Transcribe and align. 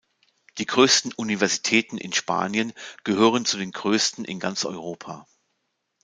Die 0.57 0.65
größten 0.65 1.13
Universitäten 1.13 1.99
in 1.99 2.11
Spanien 2.11 2.73
gehören 3.03 3.45
zu 3.45 3.57
den 3.59 3.69
größten 3.71 4.25
in 4.25 4.39
ganz 4.39 4.65
Europa. 4.65 5.27